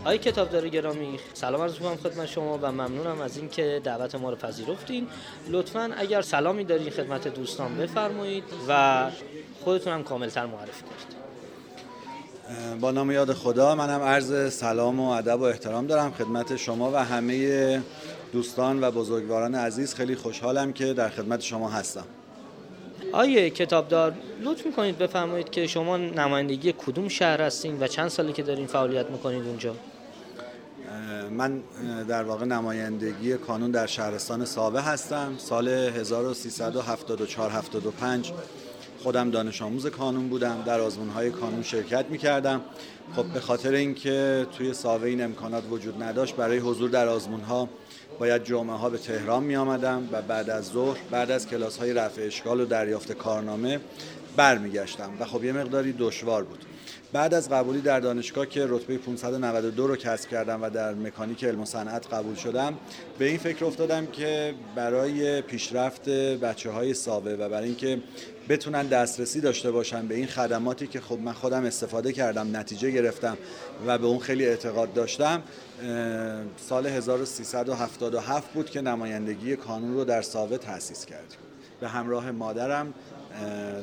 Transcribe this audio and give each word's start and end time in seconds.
آقای 0.00 0.18
کتابدار 0.18 0.68
گرامی 0.68 1.18
سلام 1.34 1.60
عرض 1.60 1.72
می‌کنم 1.72 1.96
خدمت 1.96 2.26
شما 2.26 2.58
و 2.62 2.72
ممنونم 2.72 3.20
از 3.20 3.36
اینکه 3.36 3.80
دعوت 3.84 4.14
ما 4.14 4.30
رو 4.30 4.36
پذیرفتین. 4.36 5.06
لطفا 5.48 5.90
اگر 5.96 6.22
سلامی 6.22 6.64
دارین 6.64 6.90
خدمت 6.90 7.28
دوستان 7.28 7.76
بفرمایید 7.76 8.44
و 8.68 9.06
خودتون 9.64 9.92
هم 9.92 10.02
کاملتر 10.02 10.46
معرفی 10.46 10.82
کنید. 10.82 11.20
با 12.80 12.90
نام 12.90 13.10
یاد 13.10 13.32
خدا 13.32 13.74
منم 13.74 14.02
عرض 14.02 14.52
سلام 14.52 15.00
و 15.00 15.08
ادب 15.08 15.40
و 15.40 15.42
احترام 15.42 15.86
دارم 15.86 16.10
خدمت 16.10 16.56
شما 16.56 16.90
و 16.90 16.96
همه 16.96 17.82
دوستان 18.32 18.84
و 18.84 18.90
بزرگواران 18.90 19.54
عزیز. 19.54 19.94
خیلی 19.94 20.16
خوشحالم 20.16 20.72
که 20.72 20.92
در 20.92 21.08
خدمت 21.08 21.40
شما 21.40 21.68
هستم. 21.68 22.04
آیه 23.12 23.50
کتابدار 23.50 24.14
لطف 24.42 24.66
می‌کنید 24.66 24.98
بفرمایید 24.98 25.50
که 25.50 25.66
شما 25.66 25.96
نمایندگی 25.96 26.74
کدوم 26.86 27.08
شهر 27.08 27.42
هستین 27.42 27.80
و 27.80 27.86
چند 27.86 28.08
سالی 28.08 28.32
که 28.32 28.42
دارین 28.42 28.66
فعالیت 28.66 29.06
می‌کنید 29.10 29.46
اونجا؟ 29.46 29.74
من 31.30 31.62
در 32.08 32.22
واقع 32.22 32.44
نمایندگی 32.44 33.34
کانون 33.34 33.70
در 33.70 33.86
شهرستان 33.86 34.44
ساوه 34.44 34.80
هستم. 34.80 35.34
سال 35.38 35.68
1374 35.68 37.50
75 37.50 38.32
خودم 39.02 39.30
دانش 39.30 39.62
آموز 39.62 39.86
کانون 39.86 40.28
بودم. 40.28 40.62
در 40.66 40.80
های 41.14 41.30
کانون 41.30 41.62
شرکت 41.62 42.06
می 42.10 42.18
کردم 42.18 42.60
خب 43.16 43.24
به 43.24 43.40
خاطر 43.40 43.72
اینکه 43.72 44.46
توی 44.58 44.74
ساوه 44.74 45.04
این 45.04 45.22
امکانات 45.22 45.64
وجود 45.70 46.02
نداشت 46.02 46.36
برای 46.36 46.58
حضور 46.58 46.90
در 46.90 47.08
آزمون 47.08 47.40
ها 47.40 47.68
باید 48.18 48.44
جمعه 48.44 48.76
ها 48.76 48.90
به 48.90 48.98
تهران 48.98 49.42
می 49.42 49.56
آمدم 49.56 50.08
و 50.12 50.22
بعد 50.22 50.50
از 50.50 50.66
ظهر 50.66 50.98
بعد 51.10 51.30
از 51.30 51.46
کلاس 51.46 51.78
های 51.78 51.92
رفع 51.92 52.22
اشکال 52.22 52.60
و 52.60 52.64
دریافت 52.64 53.12
کارنامه 53.12 53.80
برمیگشتم. 54.36 55.10
و 55.20 55.24
خب 55.24 55.44
یه 55.44 55.52
مقداری 55.52 55.92
دشوار 55.92 56.44
بود. 56.44 56.64
بعد 57.12 57.34
از 57.34 57.48
قبولی 57.48 57.80
در 57.80 58.00
دانشگاه 58.00 58.46
که 58.46 58.66
رتبه 58.68 58.98
592 58.98 59.86
رو 59.86 59.96
کسب 59.96 60.28
کردم 60.28 60.62
و 60.62 60.70
در 60.70 60.94
مکانیک 60.94 61.44
علم 61.44 61.60
و 61.60 61.64
صنعت 61.64 62.14
قبول 62.14 62.34
شدم 62.34 62.78
به 63.18 63.24
این 63.24 63.38
فکر 63.38 63.64
افتادم 63.64 64.06
که 64.06 64.54
برای 64.74 65.42
پیشرفت 65.42 66.08
بچه 66.08 66.70
های 66.70 66.94
ساوه 66.94 67.32
و 67.32 67.48
برای 67.48 67.66
اینکه 67.66 67.98
بتونن 68.48 68.86
دسترسی 68.86 69.40
داشته 69.40 69.70
باشن 69.70 70.06
به 70.06 70.14
این 70.14 70.26
خدماتی 70.26 70.86
که 70.86 71.00
خب 71.00 71.18
من 71.18 71.32
خودم 71.32 71.64
استفاده 71.64 72.12
کردم 72.12 72.56
نتیجه 72.56 72.90
گرفتم 72.90 73.36
و 73.86 73.98
به 73.98 74.06
اون 74.06 74.18
خیلی 74.18 74.46
اعتقاد 74.46 74.92
داشتم 74.92 75.42
سال 76.56 76.86
1377 76.86 78.52
بود 78.52 78.70
که 78.70 78.80
نمایندگی 78.80 79.56
کانون 79.56 79.94
رو 79.94 80.04
در 80.04 80.22
ساوه 80.22 80.58
تأسیس 80.58 81.04
کردیم. 81.04 81.38
به 81.80 81.88
همراه 81.88 82.30
مادرم 82.30 82.94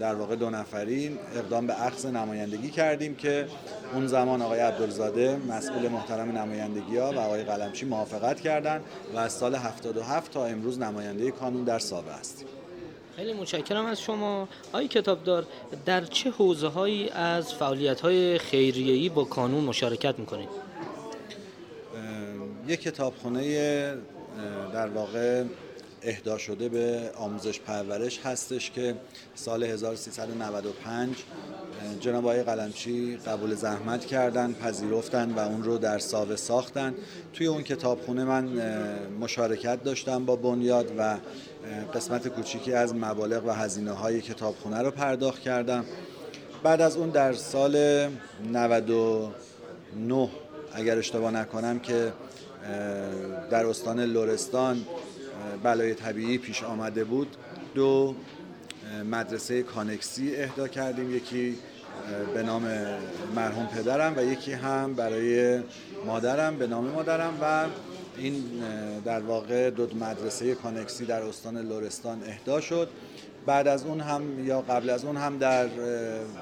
در 0.00 0.14
واقع 0.14 0.36
دو 0.36 0.50
نفرین 0.50 1.18
اقدام 1.36 1.66
به 1.66 1.86
اخذ 1.86 2.06
نمایندگی 2.06 2.70
کردیم 2.70 3.14
که 3.14 3.46
اون 3.94 4.06
زمان 4.06 4.42
آقای 4.42 4.60
عبدالزاده 4.60 5.36
مسئول 5.48 5.88
محترم 5.88 6.38
نمایندگی 6.38 6.96
ها 6.96 7.12
و 7.12 7.18
آقای 7.18 7.42
قلمچی 7.42 7.86
موافقت 7.86 8.40
کردند 8.40 8.84
و 9.14 9.18
از 9.18 9.32
سال 9.32 9.54
77 9.54 10.32
تا 10.32 10.46
امروز 10.46 10.78
نماینده 10.78 11.30
کانون 11.30 11.64
در 11.64 11.78
سابه 11.78 12.12
هستیم 12.12 12.48
خیلی 13.16 13.32
متشکرم 13.32 13.86
از 13.86 14.00
شما. 14.00 14.48
آقای 14.68 14.88
کتابدار 14.88 15.46
در 15.86 16.04
چه 16.04 16.30
حوزه 16.30 16.68
هایی 16.68 17.08
از 17.08 17.54
فعالیت 17.54 18.00
های 18.00 18.38
خیریه‌ای 18.38 19.08
با 19.08 19.24
کانون 19.24 19.64
مشارکت 19.64 20.18
می‌کنید؟ 20.18 20.48
یک 22.66 22.80
کتابخونه 22.80 23.94
در 24.72 24.86
واقع 24.86 25.44
اهدا 26.04 26.38
شده 26.38 26.68
به 26.68 27.10
آموزش 27.16 27.60
پرورش 27.60 28.20
هستش 28.24 28.70
که 28.70 28.94
سال 29.34 29.62
1395 29.64 31.16
جناب 32.00 32.26
آقای 32.26 32.42
قلمچی 32.42 33.16
قبول 33.16 33.54
زحمت 33.54 34.06
کردن 34.06 34.52
پذیرفتن 34.52 35.32
و 35.32 35.38
اون 35.38 35.62
رو 35.62 35.78
در 35.78 35.98
ساوه 35.98 36.36
ساختن. 36.36 36.94
توی 37.32 37.46
اون 37.46 37.62
کتابخونه 37.62 38.24
من 38.24 38.48
مشارکت 39.20 39.82
داشتم 39.82 40.24
با 40.24 40.36
بنیاد 40.36 40.92
و 40.98 41.16
قسمت 41.94 42.28
کوچیکی 42.28 42.72
از 42.72 42.94
مبالغ 42.94 43.46
و 43.46 43.50
هزینه 43.50 43.92
های 43.92 44.20
کتابخونه 44.20 44.82
رو 44.82 44.90
پرداخت 44.90 45.40
کردم. 45.40 45.84
بعد 46.62 46.80
از 46.80 46.96
اون 46.96 47.10
در 47.10 47.32
سال 47.32 48.08
99 48.52 50.28
اگر 50.74 50.98
اشتباه 50.98 51.30
نکنم 51.30 51.78
که 51.78 52.12
در 53.50 53.66
استان 53.66 54.00
لورستان 54.00 54.84
بلای 55.62 55.94
طبیعی 55.94 56.38
پیش 56.38 56.62
آمده 56.62 57.04
بود. 57.04 57.36
دو 57.74 58.14
مدرسه 59.10 59.62
کانکسی 59.62 60.36
اهدا 60.36 60.68
کردیم. 60.68 61.16
یکی 61.16 61.56
به 62.34 62.42
نام 62.42 62.62
مرحوم 63.34 63.66
پدرم 63.66 64.14
و 64.16 64.24
یکی 64.24 64.52
هم 64.52 64.94
برای 64.94 65.60
مادرم 66.06 66.56
به 66.56 66.66
نام 66.66 66.84
مادرم 66.84 67.38
و 67.42 67.64
این 68.16 68.44
در 69.04 69.20
واقع 69.20 69.70
دو 69.70 69.88
مدرسه 70.00 70.54
کانکسی 70.54 71.04
در 71.04 71.22
استان 71.22 71.58
لورستان 71.58 72.22
اهدا 72.26 72.60
شد. 72.60 72.88
بعد 73.46 73.68
از 73.68 73.84
اون 73.84 74.00
هم 74.00 74.46
یا 74.46 74.60
قبل 74.60 74.90
از 74.90 75.04
اون 75.04 75.16
هم 75.16 75.38
در 75.38 75.68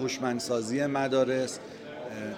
هوشمندسازی 0.00 0.86
مدارس 0.86 1.58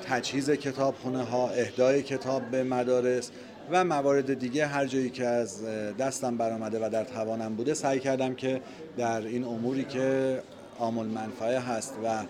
تجهیز 0.09 0.51
کتابخونه 0.51 1.23
ها 1.25 1.49
اهدای 1.49 2.03
کتاب 2.03 2.51
به 2.51 2.65
مدارس 2.65 3.31
و 3.71 3.85
موارد 3.85 4.35
دیگه 4.39 4.67
هر 4.67 4.87
جایی 4.87 5.11
که 5.11 5.27
از 5.27 5.65
دستم 5.99 6.37
برآمده 6.37 6.87
و 6.87 6.91
در 6.91 7.05
توانم 7.05 7.55
بوده 7.55 7.75
سعی 7.75 8.01
کردم 8.01 8.35
که 8.35 8.61
در 8.97 9.21
این 9.21 9.45
اموری 9.45 9.85
که 9.85 10.39
عامل 10.79 11.07
منفعه 11.07 11.59
هست 11.59 11.95
و 12.05 12.23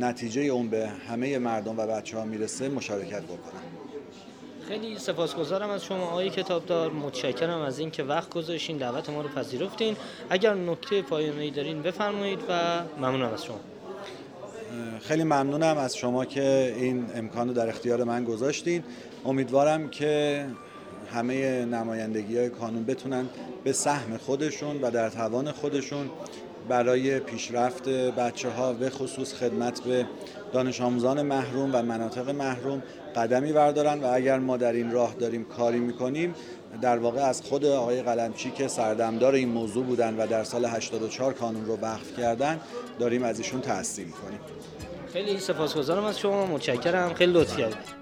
نتیجه 0.00 0.40
اون 0.40 0.68
به 0.68 0.88
همه 1.08 1.38
مردم 1.38 1.78
و 1.78 1.86
بچه 1.86 2.18
ها 2.18 2.24
می‌رسه 2.24 2.68
مشارکت 2.68 3.22
بکنم. 3.22 3.62
خیلی 4.68 4.98
سپاسگزارم 4.98 5.70
از 5.70 5.84
شما 5.84 6.04
آقای 6.04 6.30
کتابدار. 6.30 6.90
متشکرم 6.90 7.60
از 7.60 7.78
اینکه 7.78 8.02
وقت 8.02 8.30
گذاشتین 8.30 8.76
دعوت 8.76 9.10
ما 9.10 9.20
رو 9.22 9.28
پذیرفتین. 9.28 9.96
اگر 10.30 10.54
نکته 10.54 11.02
پایانی 11.02 11.50
دارین 11.50 11.82
بفرمایید 11.82 12.38
و 12.48 12.80
ممنونم 12.98 13.32
از 13.32 13.44
شما. 13.44 13.60
خیلی 15.00 15.24
ممنونم 15.24 15.78
از 15.78 15.96
شما 15.96 16.24
که 16.24 16.74
این 16.76 17.06
امکان 17.14 17.48
رو 17.48 17.54
در 17.54 17.68
اختیار 17.68 18.04
من 18.04 18.24
گذاشتین. 18.24 18.82
امیدوارم 19.24 19.88
که 19.88 20.46
همه 21.12 21.64
نمایندگی 21.64 22.38
های 22.38 22.48
کانون 22.48 22.84
بتونن 22.84 23.28
به 23.64 23.72
سهم 23.72 24.16
خودشون 24.16 24.80
و 24.80 24.90
در 24.90 25.10
توان 25.10 25.52
خودشون 25.52 26.10
برای 26.68 27.18
پیشرفت 27.20 27.88
بچه 27.88 28.48
ها 28.50 28.72
به 28.72 28.90
خصوص 28.90 29.34
خدمت 29.34 29.80
به 29.80 30.06
دانش 30.52 30.80
آموزان 30.80 31.22
محروم 31.22 31.70
و 31.74 31.82
مناطق 31.82 32.30
محروم 32.30 32.82
قدمی 33.16 33.52
بردارن 33.52 34.00
و 34.00 34.06
اگر 34.12 34.38
ما 34.38 34.56
در 34.56 34.72
این 34.72 34.92
راه 34.92 35.14
داریم 35.14 35.44
کاری 35.44 35.80
می‌کنیم 35.80 36.34
در 36.80 36.98
واقع 36.98 37.20
از 37.20 37.42
خود 37.42 37.64
آقای 37.64 38.02
قلمچی 38.02 38.50
که 38.50 38.68
سردمدار 38.68 39.34
این 39.34 39.48
موضوع 39.48 39.84
بودن 39.84 40.16
و 40.16 40.26
در 40.26 40.44
سال 40.44 40.64
84 40.64 41.32
کانون 41.32 41.66
رو 41.66 41.76
وقف 41.76 42.16
کردن 42.16 42.60
داریم 42.98 43.22
از 43.22 43.38
ایشون 43.38 43.60
تحصیل 43.60 44.10
کنیم 44.10 44.40
خیلی 45.12 45.38
سپاسگزارم 45.38 46.04
از 46.04 46.18
شما 46.18 46.46
متشکرم. 46.46 47.14
خیلی 47.14 47.32
لطف 47.32 47.56
کردید. 47.56 48.01